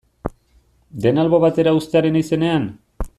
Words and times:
Dena 1.05 1.21
albo 1.25 1.41
batera 1.45 1.75
uztearen 1.81 2.21
izenean? 2.23 2.67